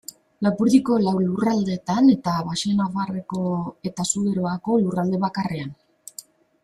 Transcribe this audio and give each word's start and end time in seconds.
Lapurdiko 0.45 0.95
lau 1.01 1.11
lurraldetan, 1.25 2.07
eta 2.13 2.33
Baxenabarreko 2.47 3.43
eta 3.91 4.07
Zuberoako 4.15 4.79
lurralde 4.87 5.21
bakarrean. 5.27 5.71